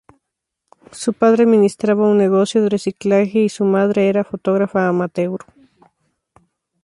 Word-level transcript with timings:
Su 0.91 1.13
padre 1.13 1.43
administraba 1.43 2.07
un 2.09 2.17
negocio 2.17 2.63
de 2.63 2.69
reciclaje 2.69 3.37
y 3.41 3.49
su 3.49 3.65
madre 3.65 4.09
era 4.09 4.23
fotógrafa 4.23 4.87
amateur. 4.87 5.41